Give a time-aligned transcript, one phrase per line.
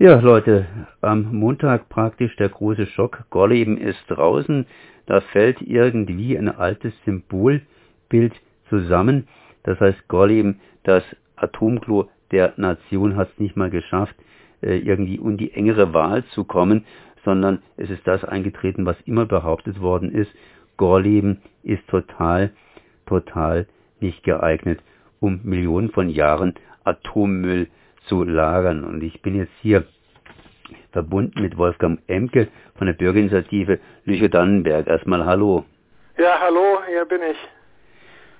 [0.00, 0.64] Ja, Leute,
[1.00, 3.24] am Montag praktisch der große Schock.
[3.30, 4.64] Gorleben ist draußen.
[5.06, 8.32] Da fällt irgendwie ein altes Symbolbild
[8.68, 9.26] zusammen.
[9.64, 11.02] Das heißt, Gorleben, das
[11.34, 14.14] Atomklo der Nation, hat es nicht mal geschafft,
[14.62, 16.84] äh, irgendwie um die engere Wahl zu kommen,
[17.24, 20.30] sondern es ist das eingetreten, was immer behauptet worden ist.
[20.76, 22.50] Gorleben ist total,
[23.06, 23.66] total
[23.98, 24.78] nicht geeignet,
[25.18, 26.54] um Millionen von Jahren
[26.84, 27.66] Atommüll
[28.08, 28.84] zu lagern.
[28.84, 29.84] Und ich bin jetzt hier
[30.92, 34.86] verbunden mit Wolfgang Emke von der Bürgerinitiative Lüchow-Dannenberg.
[34.86, 35.64] Erstmal Hallo.
[36.18, 37.36] Ja, hallo, hier bin ich.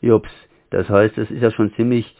[0.00, 0.30] Jups,
[0.70, 2.14] das heißt, es ist ja schon ziemlich,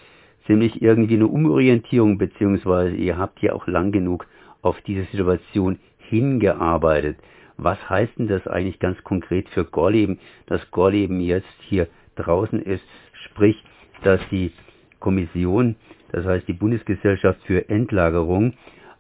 [0.47, 4.27] ziemlich irgendwie eine Umorientierung, beziehungsweise ihr habt ja auch lang genug
[4.63, 7.19] auf diese Situation hingearbeitet.
[7.57, 12.85] Was heißt denn das eigentlich ganz konkret für Gorleben, dass Gorleben jetzt hier draußen ist,
[13.27, 13.63] sprich,
[14.03, 14.53] dass die
[14.99, 15.77] Kommission
[16.15, 18.55] das heißt die Bundesgesellschaft für Endlagerung,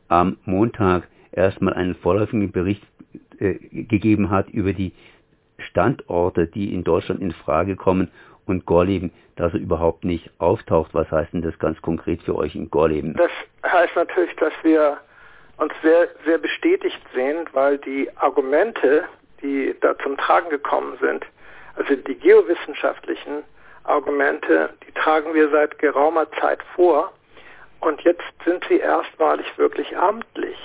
[0.09, 2.82] am Montag erstmal einen vorläufigen Bericht
[3.38, 4.93] äh, gegeben hat über die
[5.59, 8.10] Standorte, die in Deutschland in Frage kommen
[8.46, 10.92] und Gorleben, dass er überhaupt nicht auftaucht.
[10.92, 13.15] Was heißt denn das ganz konkret für euch in Gorleben?
[13.15, 13.30] Das
[13.65, 14.96] heißt natürlich, dass wir
[15.59, 19.04] uns sehr, sehr bestätigt sehen, weil die Argumente,
[19.40, 21.24] die da zum Tragen gekommen sind,
[21.76, 23.45] also die geowissenschaftlichen
[23.85, 27.13] Argumente, die tragen wir seit geraumer Zeit vor.
[27.80, 30.57] Und jetzt sind sie erstmalig wirklich amtlich.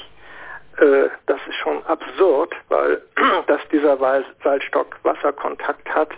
[0.78, 3.02] Äh, das ist schon absurd, weil
[3.48, 6.12] dass dieser Salzstock Wasserkontakt hat,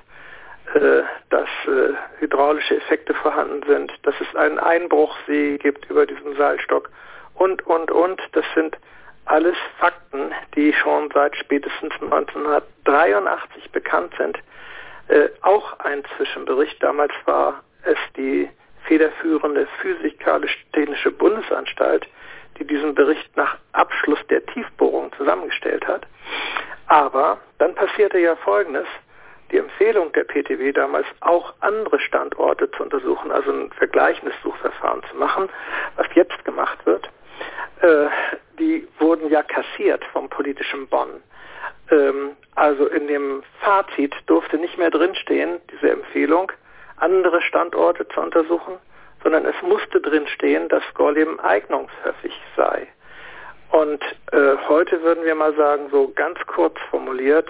[0.76, 6.90] äh, dass äh, hydraulische Effekte vorhanden sind, dass es einen Einbruchsee gibt über diesen Salzstock
[7.34, 8.22] und, und, und.
[8.34, 8.78] Das sind
[9.26, 14.38] alles Fakten, die schon seit spätestens 1983 bekannt sind
[15.08, 16.82] äh, auch ein Zwischenbericht.
[16.82, 18.50] Damals war es die
[18.86, 22.08] federführende Physikalisch-Technische Bundesanstalt,
[22.58, 26.06] die diesen Bericht nach Abschluss der Tiefbohrung zusammengestellt hat.
[26.88, 28.88] Aber dann passierte ja Folgendes.
[29.52, 35.18] Die Empfehlung der PTW damals auch andere Standorte zu untersuchen, also ein vergleichendes Suchverfahren zu
[35.18, 35.50] machen,
[35.98, 37.10] was jetzt gemacht wird,
[37.82, 38.08] äh,
[38.60, 41.22] die wurden ja kassiert vom politischen Bonn.
[41.92, 46.52] Ähm, also in dem Fazit durfte nicht mehr drinstehen, diese Empfehlung,
[46.98, 48.78] andere Standorte zu untersuchen,
[49.24, 52.88] sondern es musste drinstehen, dass Gorleben eignungshöfig sei.
[53.72, 57.48] Und äh, heute würden wir mal sagen, so ganz kurz formuliert,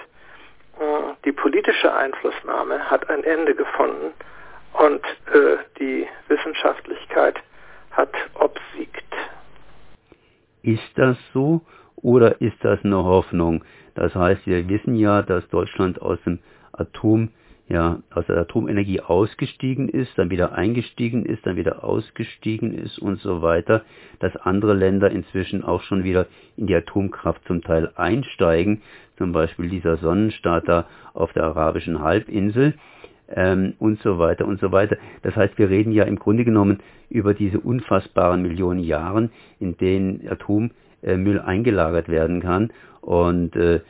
[0.78, 4.12] äh, die politische Einflussnahme hat ein Ende gefunden
[4.74, 5.04] und
[5.34, 7.36] äh, die Wissenschaftlichkeit
[7.90, 9.02] hat obsiegt.
[10.62, 11.60] Ist das so
[11.96, 13.64] oder ist das eine Hoffnung?
[13.94, 16.38] Das heißt, wir wissen ja, dass Deutschland aus dem
[16.72, 17.28] Atom,
[17.68, 23.20] ja, aus der Atomenergie ausgestiegen ist, dann wieder eingestiegen ist, dann wieder ausgestiegen ist und
[23.20, 23.84] so weiter,
[24.18, 26.26] dass andere Länder inzwischen auch schon wieder
[26.56, 28.82] in die Atomkraft zum Teil einsteigen,
[29.16, 32.74] zum Beispiel dieser Sonnenstaat da auf der arabischen Halbinsel
[33.34, 34.96] ähm, und so weiter und so weiter.
[35.22, 40.26] Das heißt, wir reden ja im Grunde genommen über diese unfassbaren Millionen Jahren, in denen
[40.28, 42.70] Atommüll eingelagert werden kann
[43.02, 43.80] und äh,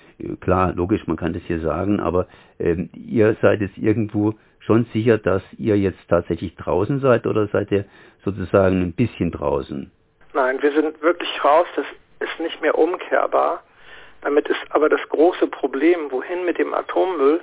[0.41, 2.27] klar, logisch, man kann das hier sagen, aber
[2.59, 7.71] äh, ihr seid jetzt irgendwo schon sicher, dass ihr jetzt tatsächlich draußen seid oder seid
[7.71, 7.85] ihr
[8.25, 9.91] sozusagen ein bisschen draußen?
[10.33, 11.67] Nein, wir sind wirklich raus.
[11.77, 11.85] Das
[12.21, 13.63] ist nicht mehr umkehrbar.
[14.23, 17.41] Damit ist aber das große Problem, wohin mit dem Atommüll,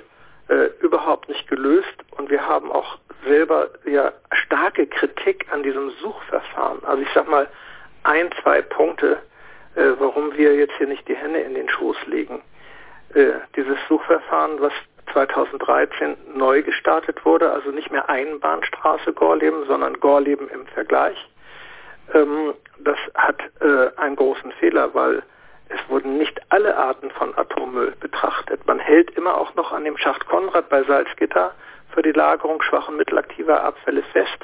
[0.50, 1.94] äh, überhaupt nicht gelöst.
[2.16, 6.84] Und wir haben auch selber ja starke Kritik an diesem Suchverfahren.
[6.84, 7.48] Also ich sag mal
[8.02, 9.18] ein, zwei Punkte,
[9.76, 12.42] äh, warum wir jetzt hier nicht die Hände in den Schoß legen.
[13.14, 14.72] Äh, dieses Suchverfahren, was
[15.12, 21.16] 2013 neu gestartet wurde, also nicht mehr Einbahnstraße Gorleben, sondern Gorleben im Vergleich,
[22.14, 25.22] ähm, das hat äh, einen großen Fehler, weil
[25.70, 28.66] es wurden nicht alle Arten von Atommüll betrachtet.
[28.66, 31.54] Man hält immer auch noch an dem Schacht Konrad bei Salzgitter
[31.94, 34.38] für die Lagerung schwach und mittelaktiver Abfälle fest.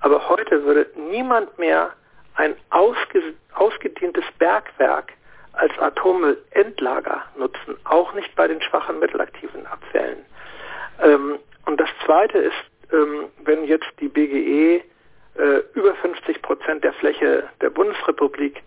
[0.00, 1.90] Aber heute würde niemand mehr
[2.36, 5.12] ein ausge ausgedientes Bergwerk
[5.52, 10.24] als Atommüllendlager nutzen, auch nicht bei den schwachen mittelaktiven Abfällen.
[11.02, 14.82] Ähm, und das Zweite ist, ähm, wenn jetzt die BGE
[15.38, 18.62] äh, über 50 Prozent der Fläche der Bundesrepublik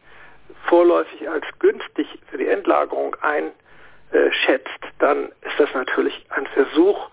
[0.68, 7.10] vorläufig als günstig für die Endlagerung einschätzt, dann ist das natürlich ein Versuch,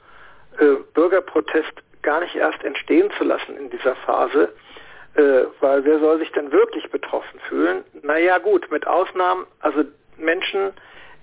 [0.58, 4.52] äh, Bürgerprotest gar nicht erst entstehen zu lassen in dieser Phase,
[5.14, 7.84] äh, weil wer soll sich denn wirklich betroffen fühlen?
[8.02, 9.85] Naja gut, mit Ausnahmen, also
[10.17, 10.73] Menschen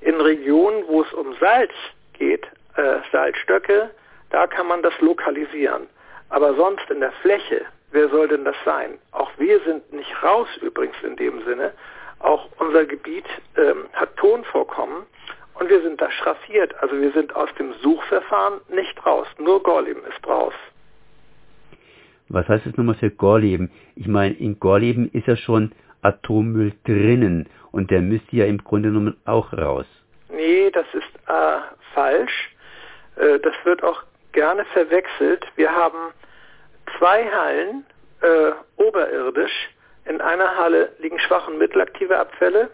[0.02, 1.74] in Regionen, wo es um Salz
[2.14, 2.46] geht,
[2.76, 3.90] äh, Salzstöcke,
[4.30, 5.88] da kann man das lokalisieren.
[6.30, 9.00] Aber sonst in der Fläche, wer soll denn das sein?
[9.12, 11.74] Auch wir sind nicht raus übrigens in dem Sinne.
[12.20, 13.26] Auch unser Gebiet
[13.58, 15.04] ähm, hat Tonvorkommen
[15.56, 16.74] und wir sind da schraffiert.
[16.82, 19.28] Also wir sind aus dem Suchverfahren nicht raus.
[19.38, 20.54] Nur Gorleben ist raus.
[22.30, 23.72] Was heißt das nochmal für Gorleben?
[23.96, 25.72] Ich meine, in Gorleben ist ja schon
[26.02, 29.86] Atommüll drinnen und der müsste ja im Grunde genommen auch raus.
[30.30, 31.58] Nee, das ist äh,
[31.94, 32.56] falsch.
[33.16, 35.46] Äh, das wird auch gerne verwechselt.
[35.56, 36.14] Wir haben
[36.98, 37.84] zwei Hallen
[38.22, 39.70] äh, oberirdisch.
[40.10, 42.72] In einer Halle liegen schwach und mittelaktive Abfälle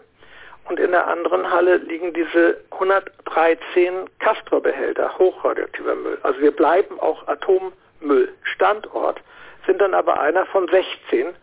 [0.70, 6.18] und in der anderen Halle liegen diese 113 Castor-Behälter, hochradioaktiver Müll.
[6.22, 9.20] Also wir bleiben auch Atommüll Standort,
[9.66, 11.34] sind dann aber einer von 16,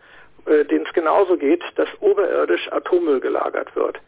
[0.48, 4.00] äh, denen es genauso geht, dass oberirdisch Atommüll gelagert wird.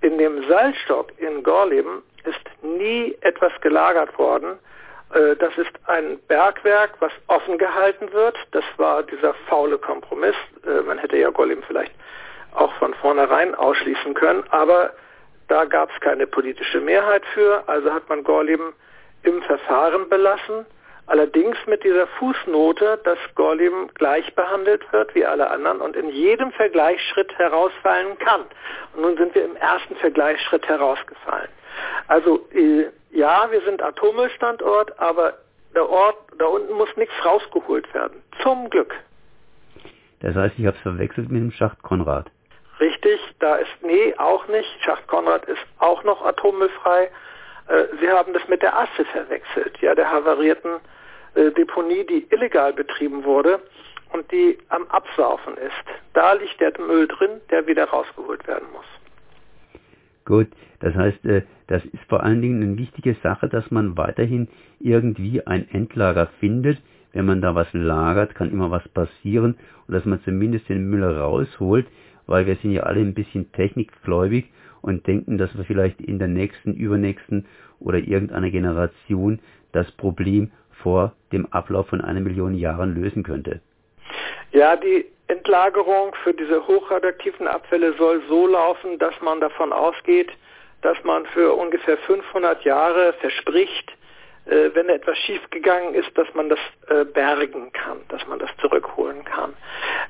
[0.00, 4.60] In dem Salzstock in Gorleben ist nie etwas gelagert worden.
[5.14, 8.36] Äh, das ist ein Bergwerk, was offen gehalten wird.
[8.52, 10.36] Das war dieser faule Kompromiss.
[10.66, 11.92] Äh, man hätte ja Gorleben vielleicht
[12.54, 14.92] auch von vornherein ausschließen können, aber
[15.48, 18.72] da gab es keine politische Mehrheit für, also hat man Gorleben
[19.22, 20.66] im Verfahren belassen,
[21.06, 26.52] allerdings mit dieser Fußnote, dass Gorleben gleich behandelt wird wie alle anderen und in jedem
[26.52, 28.42] Vergleichsschritt herausfallen kann.
[28.94, 31.48] Und nun sind wir im ersten Vergleichsschritt herausgefallen.
[32.08, 35.34] Also äh, ja, wir sind Atommüllstandort, aber
[35.74, 38.22] der Ort, da unten muss nichts rausgeholt werden.
[38.42, 38.94] Zum Glück.
[40.20, 42.30] Das heißt, ich habe es verwechselt mit dem Schacht Konrad.
[42.80, 44.68] Richtig, da ist, nee, auch nicht.
[44.82, 47.10] Schacht Konrad ist auch noch atommüllfrei.
[47.68, 50.80] Äh, Sie haben das mit der Asse verwechselt, ja, der havarierten
[51.34, 53.60] äh, Deponie, die illegal betrieben wurde
[54.12, 55.72] und die am Absaufen ist.
[56.14, 58.86] Da liegt der Müll drin, der wieder rausgeholt werden muss.
[60.24, 60.48] Gut,
[60.80, 64.48] das heißt, äh, das ist vor allen Dingen eine wichtige Sache, dass man weiterhin
[64.78, 66.78] irgendwie ein Endlager findet.
[67.12, 71.04] Wenn man da was lagert, kann immer was passieren und dass man zumindest den Müll
[71.04, 71.86] rausholt
[72.26, 74.46] weil wir sind ja alle ein bisschen technikgläubig
[74.80, 77.46] und denken, dass wir vielleicht in der nächsten, übernächsten
[77.78, 79.40] oder irgendeiner Generation
[79.72, 80.50] das Problem
[80.82, 83.60] vor dem Ablauf von einer Million Jahren lösen könnte.
[84.52, 90.30] Ja, die Endlagerung für diese hochradioaktiven Abfälle soll so laufen, dass man davon ausgeht,
[90.82, 93.90] dass man für ungefähr 500 Jahre verspricht,
[94.46, 96.58] äh, wenn etwas schiefgegangen ist, dass man das
[96.88, 99.54] äh, bergen kann, dass man das zurückholen kann.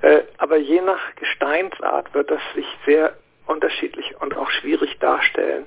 [0.01, 3.15] Äh, aber je nach Gesteinsart wird das sich sehr
[3.47, 5.67] unterschiedlich und auch schwierig darstellen.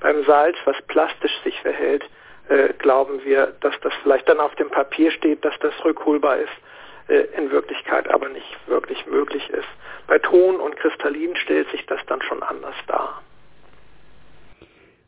[0.00, 2.04] Beim Salz, was plastisch sich verhält,
[2.48, 6.52] äh, glauben wir, dass das vielleicht dann auf dem Papier steht, dass das rückholbar ist,
[7.08, 9.68] in Wirklichkeit aber nicht wirklich möglich ist.
[10.06, 13.22] Bei Ton und Kristallin stellt sich das dann schon anders dar.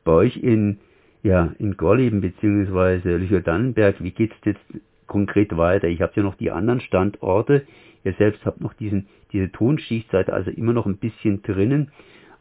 [0.05, 0.79] Bei euch in
[1.27, 3.17] ja, in Gorleben bzw.
[3.17, 5.89] Lüchow-Dannenberg, wie geht es jetzt konkret weiter?
[5.89, 7.67] Ich habe ja noch die anderen Standorte.
[8.05, 11.91] Ihr selbst habt noch diesen, diese Tonschichtseite also immer noch ein bisschen drinnen.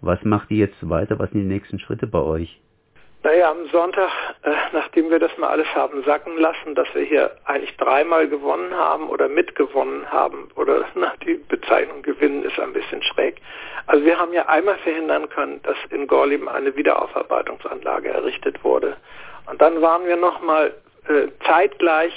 [0.01, 1.17] Was macht ihr jetzt weiter?
[1.17, 2.61] Was sind die nächsten Schritte bei euch?
[3.25, 4.11] Naja, am Sonntag,
[4.43, 8.71] äh, nachdem wir das mal alles haben sacken lassen, dass wir hier eigentlich dreimal gewonnen
[8.75, 13.37] haben oder mitgewonnen haben, oder na, die Bezeichnung gewinnen ist ein bisschen schräg.
[13.87, 18.95] Also wir haben ja einmal verhindern können, dass in Gorleben eine Wiederaufarbeitungsanlage errichtet wurde.
[19.49, 20.75] Und dann waren wir nochmal
[21.07, 22.13] äh, zeitgleich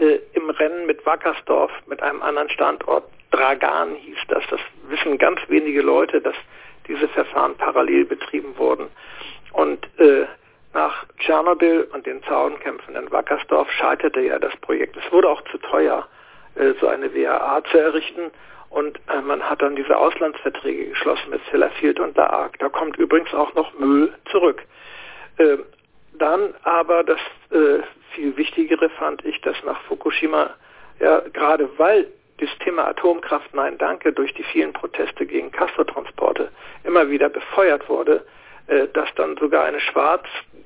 [0.00, 3.04] äh, im Rennen mit Wackersdorf, mit einem anderen Standort.
[3.32, 4.44] Dragan hieß das.
[4.48, 6.36] Das wissen ganz wenige Leute, dass
[6.86, 8.86] diese Verfahren parallel betrieben wurden.
[9.52, 10.24] Und äh,
[10.74, 14.96] nach Tschernobyl und den Zaunkämpfen in Wackersdorf scheiterte ja das Projekt.
[14.96, 16.06] Es wurde auch zu teuer,
[16.54, 18.30] äh, so eine WAA zu errichten.
[18.70, 22.58] Und äh, man hat dann diese Auslandsverträge geschlossen mit Sellafield und La Hague.
[22.58, 24.62] Da kommt übrigens auch noch Müll zurück.
[25.38, 25.58] Äh,
[26.18, 27.20] dann aber das
[27.50, 27.80] äh,
[28.14, 30.50] viel Wichtigere fand ich, dass nach Fukushima,
[31.00, 32.08] ja, gerade weil
[32.38, 36.50] das Thema Atomkraft, nein, danke, durch die vielen Proteste gegen Castortransporte
[36.84, 38.24] immer wieder befeuert wurde,
[38.92, 39.80] dass dann sogar eine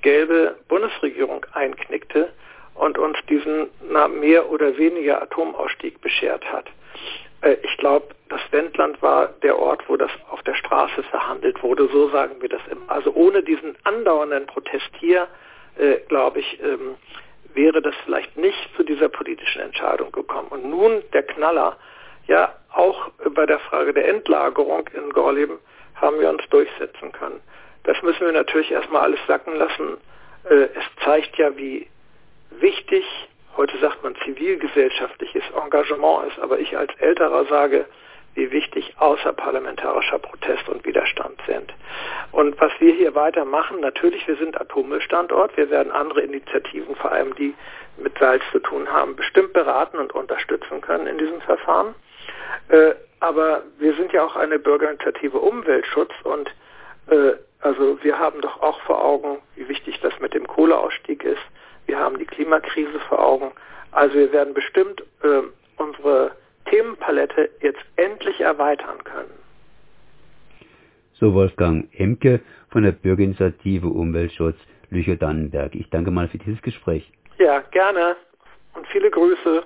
[0.03, 2.33] schwarz-gelbe Bundesregierung einknickte
[2.75, 6.67] und uns diesen na, mehr oder weniger Atomausstieg beschert hat.
[7.43, 11.89] Äh, ich glaube, das Wendland war der Ort, wo das auf der Straße verhandelt wurde,
[11.93, 12.91] so sagen wir das immer.
[12.91, 15.29] Also ohne diesen andauernden Protest hier,
[15.79, 16.97] äh, glaube ich, ähm,
[17.55, 20.49] wäre das vielleicht nicht zu dieser politischen Entscheidung gekommen.
[20.49, 21.77] Und nun der Knaller,
[22.27, 25.59] ja, auch bei der Frage der Endlagerung in Gorleben
[25.97, 27.41] haben wir uns durchsetzen können.
[27.85, 29.99] Das müssen wir natürlich erstmal alles sacken lassen.
[30.49, 31.89] Äh, es zeigt ja, wie
[32.51, 33.05] wichtig,
[33.57, 37.87] heute sagt man zivilgesellschaftliches Engagement ist, aber ich als Älterer sage,
[38.35, 41.73] wie wichtig außerparlamentarischer Protest und Widerstand sind.
[42.31, 47.13] Und was wir hier weiter machen, natürlich, wir sind Atommüllstandort, wir werden andere Initiativen, vor
[47.13, 47.55] allem die
[47.99, 51.95] mit Salz zu tun haben, bestimmt beraten und unterstützen können in diesem Verfahren.
[52.69, 56.49] Äh, aber wir sind ja auch eine Bürgerinitiative Umweltschutz und
[57.09, 61.43] äh, also wir haben doch auch vor Augen, wie wichtig das mit dem Kohleausstieg ist.
[61.87, 63.53] Wir haben die Klimakrise vor Augen.
[63.93, 65.43] Also wir werden bestimmt äh,
[65.77, 66.33] unsere
[66.69, 69.31] Themenpalette jetzt endlich erweitern können.
[71.15, 72.41] So Wolfgang Emke
[72.71, 74.57] von der Bürgerinitiative Umweltschutz
[74.91, 75.75] Lüchow-Dannenberg.
[75.75, 77.11] Ich danke mal für dieses Gespräch.
[77.39, 78.17] Ja, gerne
[78.75, 79.65] und viele Grüße.